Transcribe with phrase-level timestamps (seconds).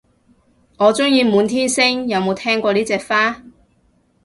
[0.77, 3.43] 我鍾意滿天星，有冇聽過呢隻花